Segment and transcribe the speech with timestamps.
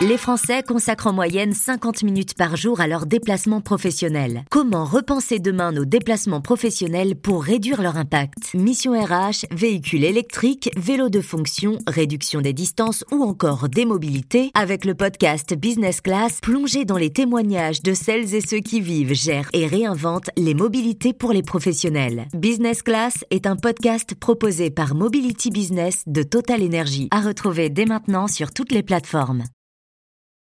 [0.00, 4.44] Les Français consacrent en moyenne 50 minutes par jour à leurs déplacements professionnels.
[4.48, 8.54] Comment repenser demain nos déplacements professionnels pour réduire leur impact?
[8.54, 14.84] Mission RH, véhicules électriques, vélos de fonction, réduction des distances ou encore des mobilités avec
[14.84, 19.50] le podcast Business Class, plongez dans les témoignages de celles et ceux qui vivent, gèrent
[19.52, 22.28] et réinventent les mobilités pour les professionnels.
[22.34, 27.84] Business Class est un podcast proposé par Mobility Business de Total Energy à retrouver dès
[27.84, 29.42] maintenant sur toutes les plateformes.